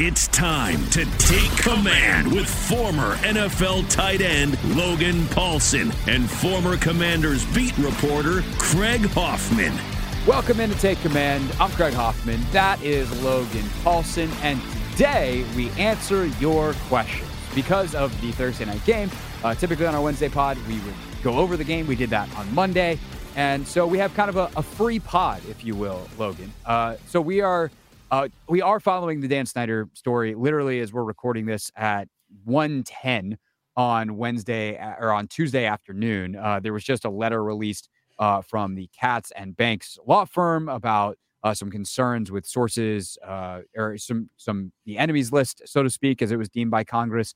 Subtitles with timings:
[0.00, 7.44] It's time to take command with former NFL tight end Logan Paulson and former Commanders
[7.46, 9.76] beat reporter Craig Hoffman.
[10.24, 11.50] Welcome in to Take Command.
[11.58, 12.40] I'm Craig Hoffman.
[12.52, 14.30] That is Logan Paulson.
[14.42, 14.60] And
[14.92, 19.10] today we answer your questions because of the Thursday night game.
[19.42, 21.88] Uh, typically on our Wednesday pod, we would go over the game.
[21.88, 23.00] We did that on Monday.
[23.34, 26.52] And so we have kind of a, a free pod, if you will, Logan.
[26.64, 27.72] Uh, so we are
[28.10, 32.08] uh, we are following the Dan Snyder story literally as we're recording this at
[32.46, 33.36] 1:10
[33.76, 36.36] on Wednesday uh, or on Tuesday afternoon.
[36.36, 40.68] Uh, there was just a letter released uh, from the Katz and Banks law firm
[40.68, 45.90] about uh, some concerns with sources uh, or some some the enemies list, so to
[45.90, 47.34] speak, as it was deemed by Congress.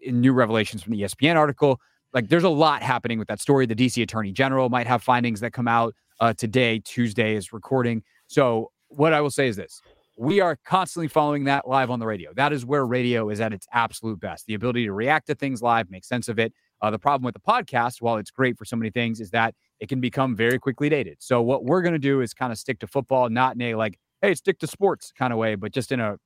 [0.00, 1.80] in new revelations from the ESPN article,
[2.14, 3.66] like there's a lot happening with that story.
[3.66, 5.94] The DC Attorney General might have findings that come out
[6.38, 6.78] today.
[6.78, 9.80] Tuesday is recording, so what I will say is this
[10.18, 12.32] we are constantly following that live on the radio.
[12.34, 14.46] That is where radio is at its absolute best.
[14.46, 16.52] The ability to react to things live, make sense of it.
[16.82, 19.54] Uh, the problem with the podcast, while it's great for so many things, is that
[19.78, 21.18] it can become very quickly dated.
[21.20, 23.74] So what we're going to do is kind of stick to football, not in a
[23.76, 26.16] like, hey, stick to sports kind of way, but just in a,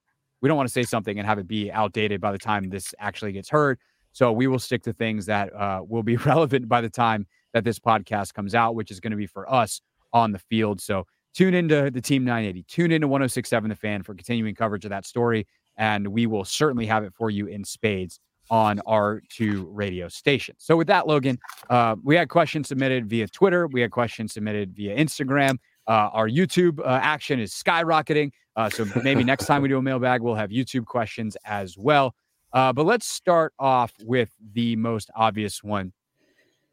[0.40, 2.94] we don't want to say something and have it be outdated by the time this
[2.98, 3.78] actually gets heard.
[4.12, 7.64] So we will stick to things that uh, will be relevant by the time that
[7.64, 9.82] this podcast comes out, which is going to be for us
[10.14, 10.80] on the field.
[10.80, 14.90] So tune into the Team 980, tune into 1067 The Fan for continuing coverage of
[14.90, 15.46] that story.
[15.76, 18.20] And we will certainly have it for you in spades
[18.50, 20.58] on our two radio stations.
[20.60, 21.38] So, with that, Logan,
[21.70, 25.56] uh, we had questions submitted via Twitter, we had questions submitted via Instagram.
[25.88, 28.30] Uh, our YouTube uh, action is skyrocketing.
[28.54, 32.14] Uh, so, maybe next time we do a mailbag, we'll have YouTube questions as well.
[32.52, 35.92] Uh, but let's start off with the most obvious one.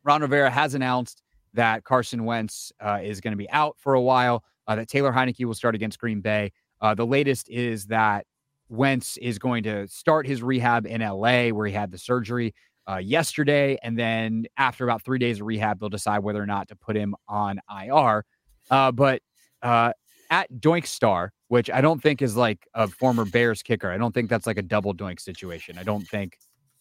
[0.03, 1.21] Ron Rivera has announced
[1.53, 5.11] that Carson Wentz uh, is going to be out for a while, uh, that Taylor
[5.11, 6.51] Heinicke will start against Green Bay.
[6.81, 8.25] Uh, the latest is that
[8.69, 12.53] Wentz is going to start his rehab in LA, where he had the surgery
[12.89, 13.77] uh, yesterday.
[13.83, 16.95] And then after about three days of rehab, they'll decide whether or not to put
[16.95, 18.25] him on IR.
[18.69, 19.21] Uh, but
[19.63, 19.91] uh,
[20.29, 24.13] at Doink Star, which I don't think is like a former Bears kicker, I don't
[24.13, 25.77] think that's like a double Doink situation.
[25.77, 26.37] I don't think.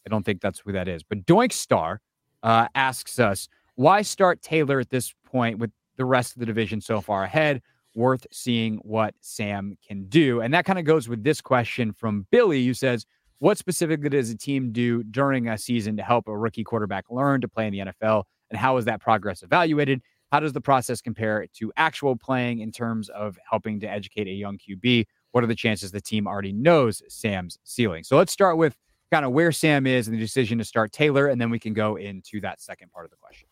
[0.07, 1.03] I don't think that's who that is.
[1.03, 2.01] But Doink Star
[2.43, 7.01] asks us, why start Taylor at this point with the rest of the division so
[7.01, 7.63] far ahead?
[7.95, 10.41] Worth seeing what Sam can do.
[10.41, 13.07] And that kind of goes with this question from Billy, who says,
[13.39, 17.41] What specifically does a team do during a season to help a rookie quarterback learn
[17.41, 18.25] to play in the NFL?
[18.51, 20.03] And how is that progress evaluated?
[20.33, 24.33] How does the process compare to actual playing in terms of helping to educate a
[24.33, 25.07] young QB?
[25.31, 28.03] What are the chances the team already knows Sam's ceiling?
[28.03, 28.77] So let's start with
[29.13, 31.75] kind of where Sam is and the decision to start Taylor, and then we can
[31.75, 33.48] go into that second part of the question.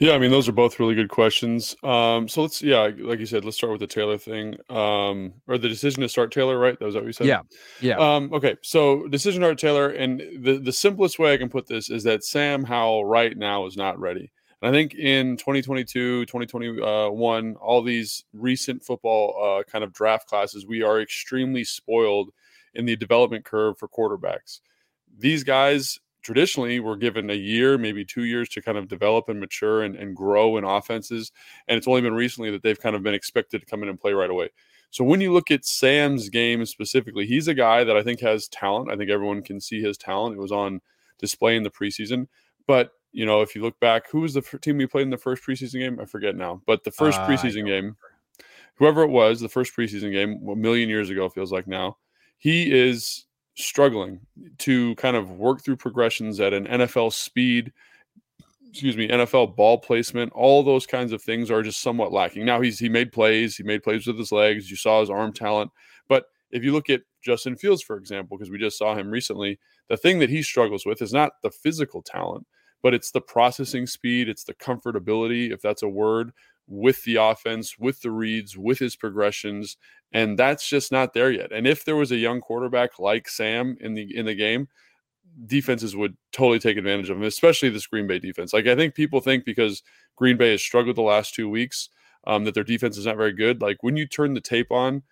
[0.00, 1.76] Yeah, I mean those are both really good questions.
[1.82, 5.56] Um, so let's yeah, like you said, let's start with the Taylor thing, um, or
[5.56, 6.58] the decision to start Taylor.
[6.58, 6.78] Right?
[6.78, 7.26] That was what you said.
[7.26, 7.42] Yeah,
[7.80, 7.96] yeah.
[7.96, 11.66] Um, okay, so decision to start Taylor, and the the simplest way I can put
[11.66, 14.32] this is that Sam Howell right now is not ready.
[14.60, 20.66] And I think in 2022, 2021, all these recent football uh, kind of draft classes,
[20.66, 22.30] we are extremely spoiled
[22.74, 24.60] in the development curve for quarterbacks.
[25.18, 29.38] These guys traditionally were given a year, maybe two years to kind of develop and
[29.38, 31.30] mature and, and grow in offenses.
[31.68, 34.00] And it's only been recently that they've kind of been expected to come in and
[34.00, 34.48] play right away.
[34.90, 38.48] So when you look at Sam's game specifically, he's a guy that I think has
[38.48, 38.90] talent.
[38.90, 40.36] I think everyone can see his talent.
[40.36, 40.80] It was on
[41.18, 42.28] display in the preseason.
[42.66, 45.18] But, you know, if you look back, who was the team we played in the
[45.18, 46.00] first preseason game?
[46.00, 46.62] I forget now.
[46.66, 47.96] But the first uh, preseason game,
[48.76, 51.98] whoever it was, the first preseason game, a million years ago, feels like now,
[52.38, 54.20] he is struggling
[54.58, 57.72] to kind of work through progressions at an NFL speed,
[58.68, 62.44] excuse me, NFL ball placement, all those kinds of things are just somewhat lacking.
[62.44, 64.70] Now he's he made plays, he made plays with his legs.
[64.70, 65.70] You saw his arm talent,
[66.08, 69.58] but if you look at Justin Fields, for example, because we just saw him recently,
[69.88, 72.46] the thing that he struggles with is not the physical talent,
[72.82, 76.32] but it's the processing speed, it's the comfortability, if that's a word,
[76.66, 79.76] with the offense, with the reads, with his progressions,
[80.12, 81.52] and that's just not there yet.
[81.52, 84.68] And if there was a young quarterback like Sam in the in the game,
[85.46, 88.52] defenses would totally take advantage of him, especially this Green Bay defense.
[88.52, 89.82] Like I think people think because
[90.16, 91.88] Green Bay has struggled the last two weeks
[92.26, 93.60] um, that their defense is not very good.
[93.60, 95.02] Like when you turn the tape on,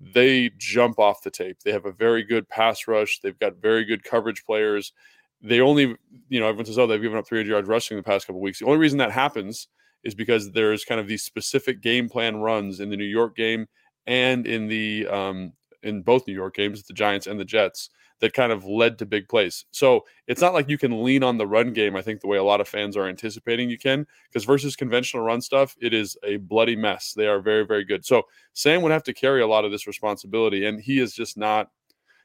[0.00, 1.58] they jump off the tape.
[1.64, 3.20] They have a very good pass rush.
[3.20, 4.92] They've got very good coverage players.
[5.40, 5.96] They only,
[6.28, 8.60] you know, everyone says, oh, they've given up 300 yards rushing the past couple weeks.
[8.60, 9.68] The only reason that happens
[10.04, 13.66] is because there's kind of these specific game plan runs in the New York game
[14.06, 15.52] and in the um,
[15.82, 17.90] in both New York games, the Giants and the Jets,
[18.20, 19.64] that kind of led to big plays.
[19.72, 22.38] So it's not like you can lean on the run game, I think, the way
[22.38, 26.16] a lot of fans are anticipating you can, because versus conventional run stuff, it is
[26.22, 27.14] a bloody mess.
[27.16, 28.04] They are very, very good.
[28.04, 28.22] So
[28.52, 31.70] Sam would have to carry a lot of this responsibility, and he is just not,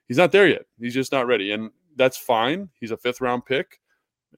[0.07, 0.65] he's not there yet.
[0.79, 1.51] He's just not ready.
[1.51, 2.69] And that's fine.
[2.79, 3.79] He's a fifth round pick.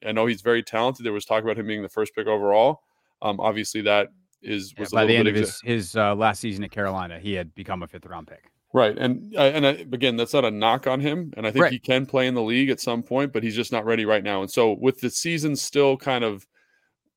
[0.06, 1.04] I know he's very talented.
[1.04, 2.80] There was talk about him being the first pick overall.
[3.22, 4.08] Um, obviously, that
[4.42, 7.34] is was yeah, by the end of his, his uh, last season at Carolina, he
[7.34, 8.50] had become a fifth round pick.
[8.72, 11.72] Right, and uh, and again, that's not a knock on him, and I think right.
[11.72, 14.22] he can play in the league at some point, but he's just not ready right
[14.22, 14.42] now.
[14.42, 16.46] And so, with the season still kind of,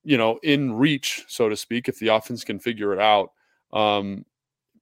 [0.02, 3.30] you know, in reach, so to speak, if the offense can figure it out,
[3.72, 4.24] um,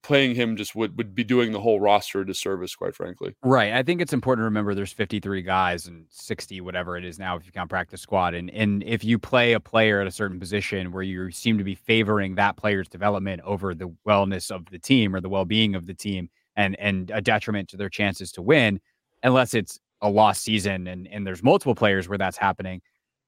[0.02, 3.34] playing him just would would be doing the whole roster a disservice, quite frankly.
[3.42, 3.72] Right.
[3.72, 7.36] I think it's important to remember there's 53 guys and 60 whatever it is now
[7.36, 10.38] if you count practice squad, and and if you play a player at a certain
[10.40, 14.78] position where you seem to be favoring that player's development over the wellness of the
[14.78, 18.32] team or the well being of the team and and a detriment to their chances
[18.32, 18.80] to win
[19.22, 22.80] unless it's a lost season and and there's multiple players where that's happening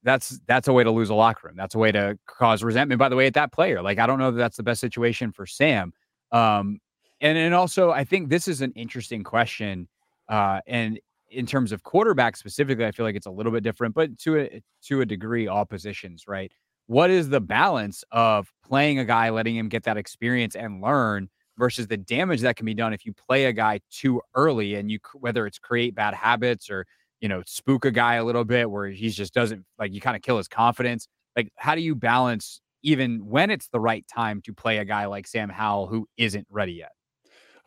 [0.02, 2.98] that's that's a way to lose a locker room that's a way to cause resentment
[2.98, 5.32] by the way at that player like i don't know that that's the best situation
[5.32, 5.92] for sam
[6.32, 6.78] um
[7.20, 9.88] and and also i think this is an interesting question
[10.28, 10.98] uh and
[11.30, 14.38] in terms of quarterback specifically i feel like it's a little bit different but to
[14.38, 16.52] a to a degree all positions right?
[16.86, 21.30] What is the balance of playing a guy letting him get that experience and learn
[21.56, 24.90] versus the damage that can be done if you play a guy too early and
[24.90, 26.84] you whether it's create bad habits or
[27.20, 30.16] you know spook a guy a little bit where he just doesn't like you kind
[30.16, 31.08] of kill his confidence?
[31.36, 35.06] Like how do you balance even when it's the right time to play a guy
[35.06, 36.92] like Sam Howell who isn't ready yet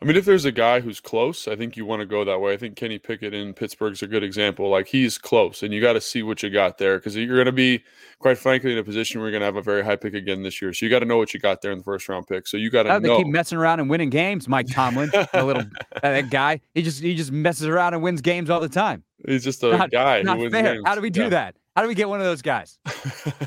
[0.00, 2.40] I mean, if there's a guy who's close, I think you want to go that
[2.40, 2.52] way.
[2.52, 4.68] I think Kenny Pickett in Pittsburgh's a good example.
[4.68, 7.46] Like he's close, and you got to see what you got there because you're going
[7.46, 7.82] to be,
[8.20, 10.44] quite frankly, in a position where you're going to have a very high pick again
[10.44, 10.72] this year.
[10.72, 12.46] So you got to know what you got there in the first round pick.
[12.46, 13.16] So you got to know.
[13.16, 14.46] They keep messing around and winning games.
[14.46, 15.64] Mike Tomlin, a little
[16.02, 19.02] that guy, he just he just messes around and wins games all the time.
[19.26, 20.74] He's just a not, guy not who wins fair.
[20.74, 20.84] games.
[20.86, 21.28] How do we do yeah.
[21.30, 21.56] that?
[21.78, 22.76] How do we get one of those guys?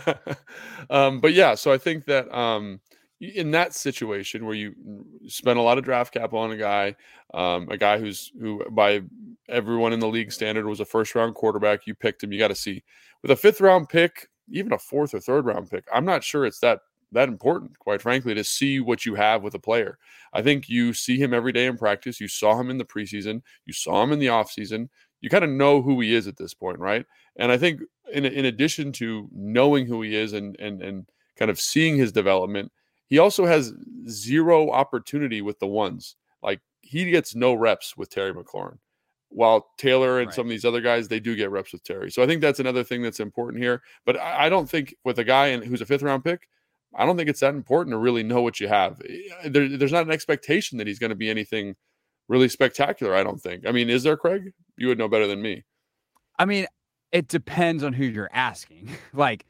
[0.89, 2.33] um, but yeah, so I think that.
[2.33, 2.80] Um,
[3.19, 4.74] in that situation where you
[5.28, 6.95] spend a lot of draft capital on a guy,
[7.36, 9.01] um, a guy who's who by
[9.48, 12.31] everyone in the league standard was a first round quarterback, you picked him.
[12.31, 12.83] You got to see
[13.22, 15.83] with a fifth round pick, even a fourth or third round pick.
[15.94, 16.80] I'm not sure it's that
[17.12, 19.98] that important, quite frankly, to see what you have with a player.
[20.33, 22.22] I think you see him every day in practice.
[22.22, 23.42] You saw him in the preseason.
[23.66, 24.88] You saw him in the offseason.
[25.19, 27.06] You kind of know who he is at this point, right?
[27.38, 27.81] And I think
[28.13, 31.06] in in addition to knowing who he is and and and
[31.38, 32.72] kind of seeing his development
[33.12, 33.74] he also has
[34.08, 36.16] zero opportunity with the ones.
[36.42, 38.78] Like he gets no reps with Terry McLaurin.
[39.28, 40.33] While Taylor and right.
[40.33, 42.09] some of these other guys, they do get reps with Terry.
[42.09, 43.81] So I think that's another thing that's important here.
[44.06, 46.47] But I, I don't think with a guy in, who's a fifth round pick,
[46.95, 49.02] I don't think it's that important to really know what you have.
[49.44, 51.76] There, there's not an expectation that he's going to be anything
[52.30, 53.14] really spectacular.
[53.14, 53.68] I don't think.
[53.68, 54.54] I mean, is there, Craig?
[54.78, 55.66] You would know better than me.
[56.40, 56.66] I mean,
[57.11, 58.89] it depends on who you're asking.
[59.13, 59.45] like,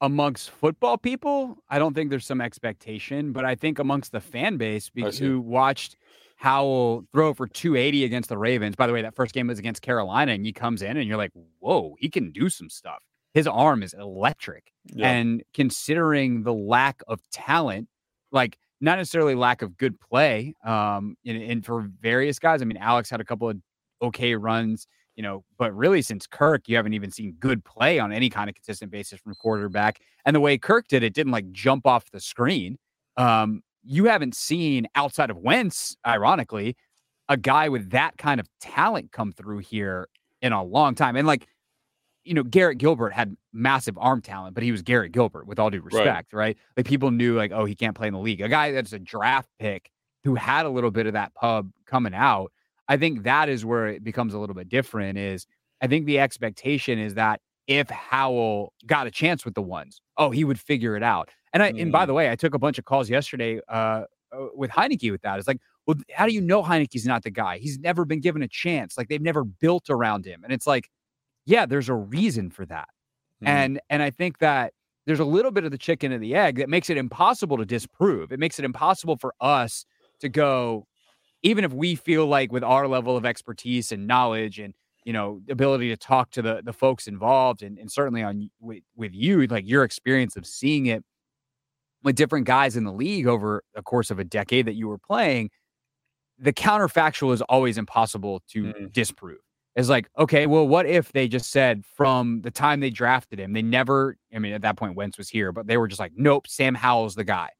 [0.00, 4.56] amongst football people, I don't think there's some expectation, but I think amongst the fan
[4.56, 5.96] base because who watched
[6.36, 8.76] Howell throw for 280 against the Ravens.
[8.76, 11.16] By the way, that first game was against Carolina, and he comes in and you're
[11.16, 13.02] like, whoa, he can do some stuff.
[13.32, 14.72] His arm is electric.
[14.92, 15.10] Yeah.
[15.10, 17.88] And considering the lack of talent,
[18.30, 22.60] like not necessarily lack of good play, um, and for various guys.
[22.60, 23.56] I mean, Alex had a couple of
[24.02, 28.12] okay runs you know, but really since Kirk, you haven't even seen good play on
[28.12, 30.00] any kind of consistent basis from quarterback.
[30.24, 32.78] And the way Kirk did it didn't like jump off the screen.
[33.16, 36.76] Um, you haven't seen outside of Wentz, ironically,
[37.28, 40.08] a guy with that kind of talent come through here
[40.42, 41.16] in a long time.
[41.16, 41.46] And like,
[42.24, 45.70] you know, Garrett Gilbert had massive arm talent, but he was Garrett Gilbert with all
[45.70, 46.38] due respect, right?
[46.38, 46.58] right?
[46.76, 48.40] Like people knew like, oh, he can't play in the league.
[48.40, 49.90] A guy that's a draft pick
[50.24, 52.50] who had a little bit of that pub coming out
[52.88, 55.46] I think that is where it becomes a little bit different is
[55.80, 60.30] I think the expectation is that if Howell got a chance with the ones, oh,
[60.30, 61.30] he would figure it out.
[61.52, 61.82] And I, mm.
[61.82, 62.08] and by mm.
[62.08, 65.38] the way, I took a bunch of calls yesterday uh, uh, with Heinicke with that.
[65.38, 67.58] It's like, well, how do you know Heinicke's not the guy?
[67.58, 68.96] He's never been given a chance.
[68.98, 70.42] Like they've never built around him.
[70.44, 70.90] And it's like,
[71.46, 72.88] yeah, there's a reason for that.
[73.42, 73.48] Mm.
[73.48, 74.72] And and I think that
[75.06, 77.66] there's a little bit of the chicken and the egg that makes it impossible to
[77.66, 78.32] disprove.
[78.32, 79.84] It makes it impossible for us
[80.20, 80.86] to go,
[81.44, 84.74] even if we feel like with our level of expertise and knowledge and
[85.04, 88.82] you know ability to talk to the the folks involved and, and certainly on with,
[88.96, 91.04] with you like your experience of seeing it
[92.02, 94.98] with different guys in the league over the course of a decade that you were
[94.98, 95.50] playing
[96.38, 98.92] the counterfactual is always impossible to mm.
[98.92, 99.38] disprove
[99.76, 103.52] it's like okay well what if they just said from the time they drafted him
[103.52, 106.12] they never i mean at that point wentz was here but they were just like
[106.16, 107.50] nope sam howell's the guy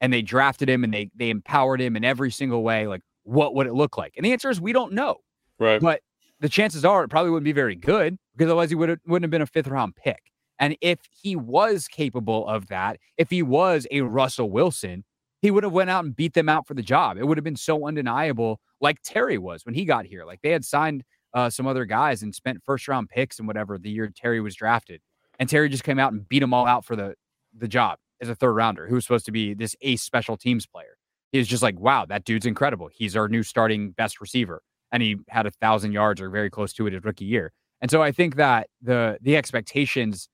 [0.00, 3.54] and they drafted him and they they empowered him in every single way like what
[3.54, 5.16] would it look like and the answer is we don't know
[5.58, 6.00] right but
[6.40, 9.30] the chances are it probably wouldn't be very good because otherwise he would wouldn't have
[9.30, 10.20] been a fifth round pick.
[10.58, 15.04] And if he was capable of that, if he was a Russell Wilson,
[15.40, 17.16] he would have went out and beat them out for the job.
[17.16, 20.24] It would have been so undeniable, like Terry was when he got here.
[20.24, 21.02] Like they had signed
[21.32, 24.54] uh, some other guys and spent first round picks and whatever the year Terry was
[24.54, 25.00] drafted,
[25.38, 27.14] and Terry just came out and beat them all out for the
[27.56, 30.66] the job as a third rounder who was supposed to be this ace special teams
[30.66, 30.96] player.
[31.38, 32.88] Was just like, wow, that dude's incredible.
[32.92, 34.62] He's our new starting best receiver
[34.92, 37.52] and he had a thousand yards or very close to it his rookie year.
[37.80, 40.28] And so I think that the the expectations,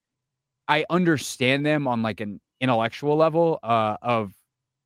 [0.69, 4.33] I understand them on like an intellectual level uh, of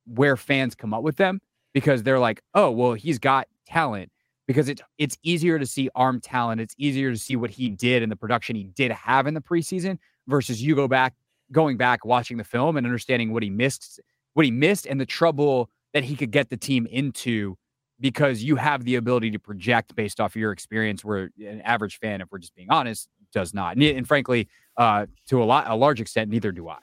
[0.05, 1.41] where fans come up with them
[1.73, 4.09] because they're like, oh, well, he's got talent
[4.47, 6.61] because it's it's easier to see arm talent.
[6.61, 9.41] It's easier to see what he did and the production he did have in the
[9.41, 11.13] preseason versus you go back
[11.51, 13.99] going back watching the film and understanding what he missed,
[14.33, 17.55] what he missed, and the trouble that he could get the team into
[18.01, 21.99] because you have the ability to project based off of your experience where an average
[21.99, 23.77] fan if we're just being honest does not.
[23.77, 26.77] And, and frankly uh, to a lot a large extent neither do i.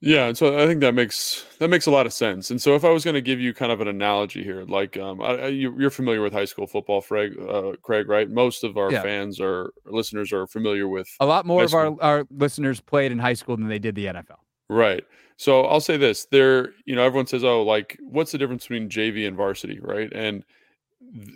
[0.00, 2.50] Yeah and so i think that makes that makes a lot of sense.
[2.50, 4.96] And so if i was going to give you kind of an analogy here like
[4.96, 8.28] um, I, I, you're familiar with high school football Craig, uh, Craig right?
[8.28, 9.02] Most of our yeah.
[9.02, 13.20] fans or listeners are familiar with a lot more of our, our listeners played in
[13.20, 14.38] high school than they did the nfl
[14.68, 15.04] right
[15.40, 18.90] so I'll say this: there, you know, everyone says, "Oh, like, what's the difference between
[18.90, 20.10] JV and varsity?" Right?
[20.14, 20.44] And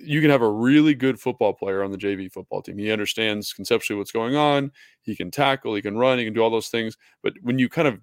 [0.05, 2.79] you can have a really good football player on the JV football team.
[2.79, 4.73] He understands conceptually what's going on.
[5.03, 5.75] He can tackle.
[5.75, 6.19] He can run.
[6.19, 6.97] He can do all those things.
[7.23, 7.99] But when you kind of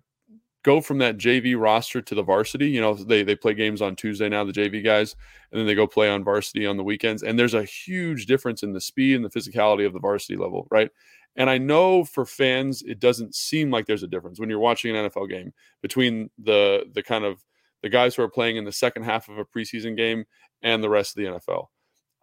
[0.63, 3.95] go from that JV roster to the varsity, you know, they they play games on
[3.95, 5.15] Tuesday now, the JV guys,
[5.51, 7.23] and then they go play on varsity on the weekends.
[7.23, 10.67] And there's a huge difference in the speed and the physicality of the varsity level,
[10.71, 10.89] right?
[11.35, 14.95] And I know for fans, it doesn't seem like there's a difference when you're watching
[14.95, 17.43] an NFL game between the the kind of
[17.81, 20.25] the guys who are playing in the second half of a preseason game
[20.61, 21.67] and the rest of the NFL.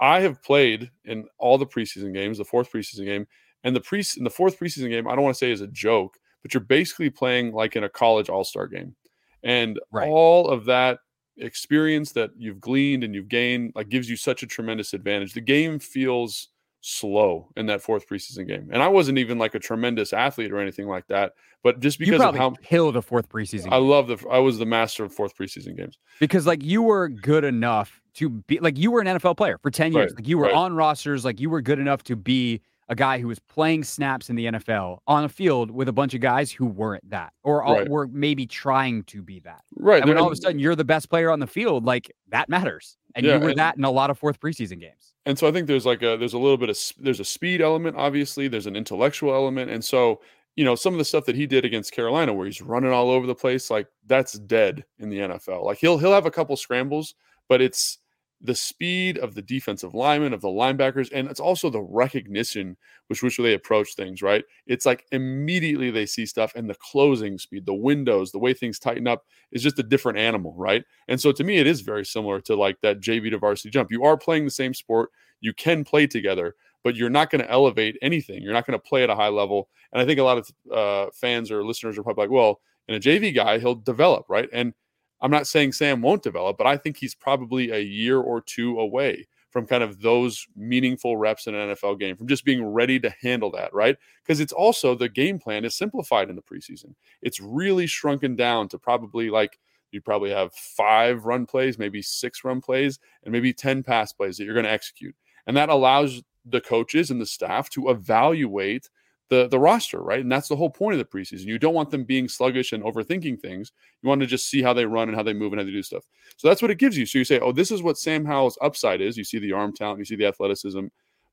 [0.01, 3.27] I have played in all the preseason games, the fourth preseason game,
[3.65, 5.09] and the pre in the fourth preseason game.
[5.09, 7.89] I don't want to say is a joke, but you're basically playing like in a
[7.89, 8.95] college All Star game,
[9.43, 10.09] and right.
[10.09, 11.01] all of that
[11.39, 15.33] experience that you've gleaned and you've gained like gives you such a tremendous advantage.
[15.33, 16.49] The game feels
[16.81, 18.69] slow in that fourth preseason game.
[18.73, 21.33] And I wasn't even like a tremendous athlete or anything like that,
[21.63, 23.69] but just because of how killed the fourth preseason.
[23.71, 25.99] I love the I was the master of fourth preseason games.
[26.21, 29.71] Because like you were good enough to be like you were an NFL player for
[29.71, 30.13] 10 years.
[30.13, 30.55] Right, like you were right.
[30.55, 34.31] on rosters, like you were good enough to be a guy who was playing snaps
[34.31, 37.63] in the NFL on a field with a bunch of guys who weren't that or
[37.63, 37.89] right.
[37.89, 39.63] were maybe trying to be that.
[39.77, 40.01] Right.
[40.01, 42.49] And when all of a sudden you're the best player on the field, like that
[42.49, 42.97] matters.
[43.15, 45.15] And yeah, you were and, that in a lot of fourth preseason games.
[45.27, 47.61] And so I think there's like a there's a little bit of there's a speed
[47.61, 50.21] element obviously, there's an intellectual element and so
[50.57, 53.11] you know some of the stuff that he did against Carolina where he's running all
[53.11, 55.65] over the place like that's dead in the NFL.
[55.65, 57.15] Like he'll he'll have a couple scrambles,
[57.49, 57.99] but it's
[58.41, 62.77] the speed of the defensive linemen, of the linebackers, and it's also the recognition
[63.09, 64.45] which which they approach things, right?
[64.67, 68.79] It's like immediately they see stuff and the closing speed, the windows, the way things
[68.79, 70.85] tighten up is just a different animal, right?
[71.09, 73.91] And so to me, it is very similar to like that JV to varsity jump.
[73.91, 76.55] You are playing the same sport, you can play together,
[76.85, 78.43] but you're not going to elevate anything.
[78.43, 79.69] You're not going to play at a high level.
[79.93, 82.95] And I think a lot of uh, fans or listeners are probably like, well, in
[82.95, 84.49] a JV guy, he'll develop, right?
[84.53, 84.75] And
[85.21, 88.79] I'm not saying Sam won't develop, but I think he's probably a year or two
[88.79, 93.01] away from kind of those meaningful reps in an NFL game, from just being ready
[93.01, 93.97] to handle that, right?
[94.23, 96.95] Because it's also the game plan is simplified in the preseason.
[97.23, 99.59] It's really shrunken down to probably like
[99.91, 104.37] you probably have five run plays, maybe six run plays, and maybe 10 pass plays
[104.37, 105.15] that you're going to execute.
[105.47, 108.91] And that allows the coaches and the staff to evaluate
[109.29, 110.21] the the roster, right?
[110.21, 111.45] And that's the whole point of the preseason.
[111.45, 113.73] You don't want them being sluggish and overthinking things.
[114.03, 115.73] You want to just see how they run and how they move and how they
[115.73, 116.05] do stuff.
[116.37, 117.07] So that's what it gives you.
[117.07, 119.17] So you say, oh, this is what Sam Howell's upside is.
[119.17, 120.87] You see the arm talent, you see the athleticism,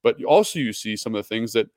[0.04, 1.68] but also you see some of the things that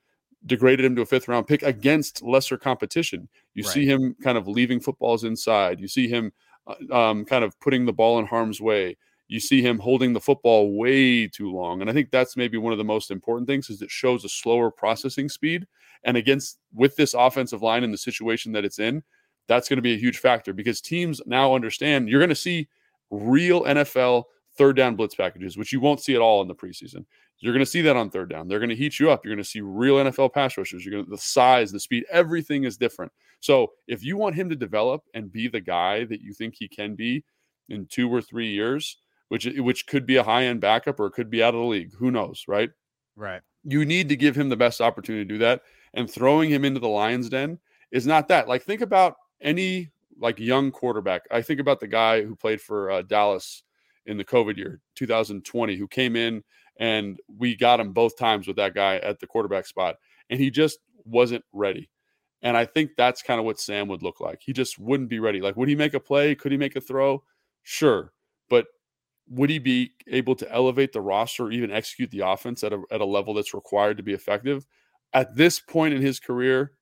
[0.46, 3.28] degraded him to a fifth round pick against lesser competition.
[3.54, 3.72] You right.
[3.72, 5.80] see him kind of leaving footballs inside.
[5.80, 6.32] You see him
[6.66, 8.96] uh, um, kind of putting the ball in harm's way.
[9.28, 11.80] You see him holding the football way too long.
[11.80, 14.28] And I think that's maybe one of the most important things is it shows a
[14.28, 15.66] slower processing speed.
[16.04, 19.02] And against with this offensive line in the situation that it's in,
[19.48, 22.68] that's going to be a huge factor because teams now understand you're going to see
[23.10, 24.24] real NFL
[24.56, 27.04] third down blitz packages, which you won't see at all in the preseason.
[27.40, 28.48] You're going to see that on third down.
[28.48, 29.24] They're going to heat you up.
[29.24, 30.84] You're going to see real NFL pass rushers.
[30.84, 33.12] You're going to the size, the speed, everything is different.
[33.40, 36.68] So if you want him to develop and be the guy that you think he
[36.68, 37.24] can be
[37.68, 38.96] in two or three years,
[39.28, 41.66] which which could be a high end backup or it could be out of the
[41.66, 42.70] league, who knows, right?
[43.14, 43.42] Right.
[43.62, 45.62] You need to give him the best opportunity to do that.
[45.98, 47.58] And throwing him into the Lions den
[47.90, 48.48] is not that.
[48.48, 51.22] Like think about any like young quarterback.
[51.30, 53.62] I think about the guy who played for uh, Dallas
[54.06, 56.42] in the COVID year, 2020, who came in
[56.78, 59.96] and we got him both times with that guy at the quarterback spot,
[60.30, 61.90] and he just wasn't ready.
[62.42, 64.40] And I think that's kind of what Sam would look like.
[64.40, 65.40] He just wouldn't be ready.
[65.40, 66.36] Like, would he make a play?
[66.36, 67.24] Could he make a throw?
[67.64, 68.12] Sure.
[68.48, 68.66] But
[69.28, 72.80] would he be able to elevate the roster or even execute the offense at a,
[72.92, 74.64] at a level that's required to be effective?
[75.14, 76.72] At this point in his career,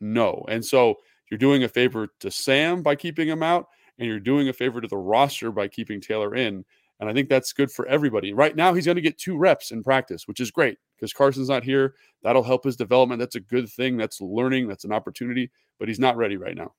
[0.00, 0.44] no.
[0.48, 0.96] And so
[1.30, 3.66] you're doing a favor to Sam by keeping him out,
[3.98, 6.64] and you're doing a favor to the roster by keeping Taylor in.
[7.00, 8.32] And I think that's good for everybody.
[8.32, 11.48] Right now, he's going to get two reps in practice, which is great because Carson's
[11.48, 11.94] not here.
[12.22, 13.18] That'll help his development.
[13.18, 13.96] That's a good thing.
[13.96, 14.68] That's learning.
[14.68, 16.74] That's an opportunity, but he's not ready right now.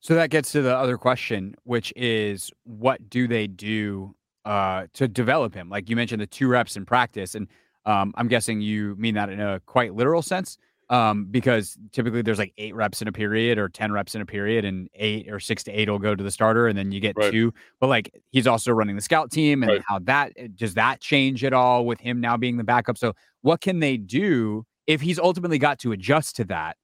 [0.00, 4.14] So that gets to the other question, which is what do they do
[4.44, 5.70] uh, to develop him?
[5.70, 7.34] Like you mentioned, the two reps in practice.
[7.34, 7.46] And
[7.84, 10.58] um, I'm guessing you mean that in a quite literal sense
[10.92, 14.26] um, because typically there's like eight reps in a period or 10 reps in a
[14.26, 17.00] period, and eight or six to eight will go to the starter, and then you
[17.00, 17.32] get right.
[17.32, 17.52] two.
[17.80, 19.82] But like he's also running the scout team, and right.
[19.88, 22.98] how that eh, does that change at all with him now being the backup?
[22.98, 26.76] So, what can they do if he's ultimately got to adjust to that?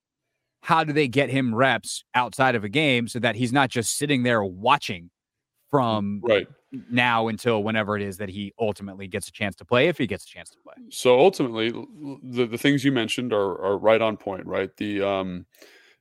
[0.63, 3.97] How do they get him reps outside of a game so that he's not just
[3.97, 5.11] sitting there watching
[5.69, 9.57] Mm, from right eh, now until whenever it is that he ultimately gets a chance
[9.57, 10.75] to play, if he gets a chance to play.
[10.79, 10.93] Mm.
[10.93, 14.75] So ultimately, the, the things you mentioned are, are right on point, right?
[14.77, 15.47] The um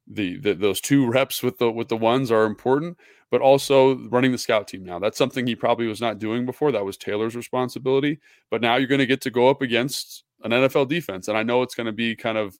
[0.10, 2.97] the, the those two reps with the with the ones are important,
[3.30, 4.99] but also running the scout team now.
[4.99, 6.71] That's something he probably was not doing before.
[6.71, 8.19] That was Taylor's responsibility.
[8.49, 11.43] But now you're going to get to go up against an NFL defense, and I
[11.43, 12.58] know it's going to be kind of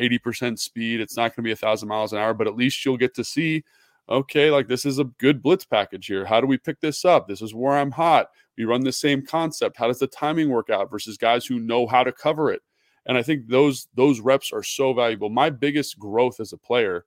[0.00, 1.00] 80% speed.
[1.00, 3.14] It's not going to be a thousand miles an hour, but at least you'll get
[3.14, 3.62] to see
[4.08, 6.24] okay, like this is a good blitz package here.
[6.24, 7.28] How do we pick this up?
[7.28, 8.28] This is where I'm hot.
[8.56, 9.76] We run the same concept.
[9.76, 12.62] How does the timing work out versus guys who know how to cover it?
[13.06, 15.28] And I think those those reps are so valuable.
[15.28, 17.04] My biggest growth as a player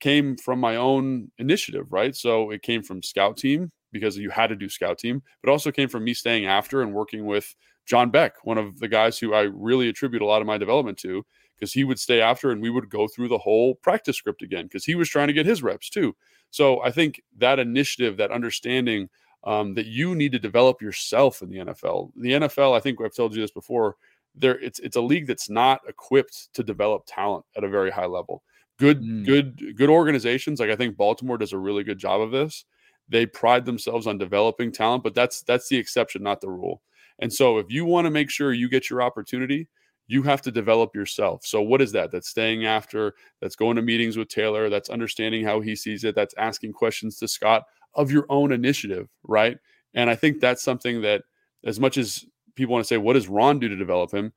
[0.00, 2.14] came from my own initiative, right?
[2.14, 5.70] So it came from scout team because you had to do scout team, but also
[5.70, 7.54] came from me staying after and working with
[7.86, 10.98] John Beck, one of the guys who I really attribute a lot of my development
[10.98, 11.24] to
[11.62, 14.64] because he would stay after and we would go through the whole practice script again
[14.64, 16.12] because he was trying to get his reps too.
[16.50, 19.08] So I think that initiative, that understanding
[19.44, 22.10] um, that you need to develop yourself in the NFL.
[22.16, 23.94] The NFL, I think I've told you this before,
[24.34, 28.06] there it's it's a league that's not equipped to develop talent at a very high
[28.06, 28.42] level.
[28.80, 29.24] Good, mm.
[29.24, 30.58] good, good organizations.
[30.58, 32.64] Like I think Baltimore does a really good job of this.
[33.08, 36.82] They pride themselves on developing talent, but that's that's the exception, not the rule.
[37.20, 39.68] And so if you want to make sure you get your opportunity,
[40.06, 41.44] you have to develop yourself.
[41.44, 42.10] So, what is that?
[42.10, 46.14] That's staying after, that's going to meetings with Taylor, that's understanding how he sees it,
[46.14, 49.58] that's asking questions to Scott of your own initiative, right?
[49.94, 51.22] And I think that's something that,
[51.64, 52.24] as much as
[52.56, 54.32] people want to say, what does Ron do to develop him?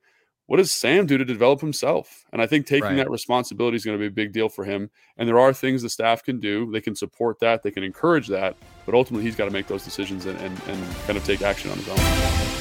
[0.46, 2.24] What does Sam do to develop himself?
[2.32, 2.96] And I think taking right.
[2.96, 4.90] that responsibility is going to be a big deal for him.
[5.16, 6.70] And there are things the staff can do.
[6.70, 8.56] They can support that, they can encourage that.
[8.84, 11.70] But ultimately, he's got to make those decisions and, and, and kind of take action
[11.70, 12.55] on his own.